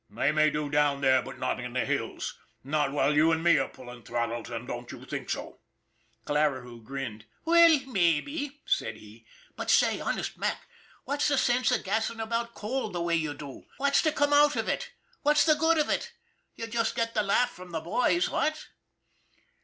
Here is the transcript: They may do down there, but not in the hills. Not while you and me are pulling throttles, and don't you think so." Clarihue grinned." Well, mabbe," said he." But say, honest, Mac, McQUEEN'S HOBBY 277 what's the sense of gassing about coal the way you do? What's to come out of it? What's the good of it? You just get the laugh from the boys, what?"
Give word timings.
They 0.09 0.31
may 0.31 0.49
do 0.49 0.67
down 0.67 1.01
there, 1.01 1.21
but 1.21 1.37
not 1.37 1.59
in 1.59 1.73
the 1.73 1.85
hills. 1.85 2.39
Not 2.63 2.91
while 2.91 3.15
you 3.15 3.31
and 3.31 3.43
me 3.43 3.59
are 3.59 3.67
pulling 3.69 4.01
throttles, 4.01 4.49
and 4.49 4.67
don't 4.67 4.91
you 4.91 5.05
think 5.05 5.29
so." 5.29 5.59
Clarihue 6.25 6.81
grinned." 6.83 7.25
Well, 7.45 7.79
mabbe," 7.85 8.49
said 8.65 8.95
he." 8.97 9.27
But 9.55 9.69
say, 9.69 9.99
honest, 9.99 10.39
Mac, 10.39 10.61
McQUEEN'S 10.61 10.61
HOBBY 10.63 11.05
277 11.05 11.05
what's 11.05 11.27
the 11.27 11.37
sense 11.37 11.71
of 11.71 11.83
gassing 11.85 12.19
about 12.19 12.55
coal 12.55 12.89
the 12.89 12.99
way 12.99 13.15
you 13.15 13.35
do? 13.35 13.65
What's 13.77 14.01
to 14.01 14.11
come 14.11 14.33
out 14.33 14.55
of 14.55 14.67
it? 14.67 14.91
What's 15.21 15.45
the 15.45 15.53
good 15.53 15.77
of 15.77 15.87
it? 15.87 16.11
You 16.55 16.65
just 16.65 16.95
get 16.95 17.13
the 17.13 17.21
laugh 17.21 17.51
from 17.51 17.69
the 17.69 17.79
boys, 17.81 18.27
what?" 18.27 18.69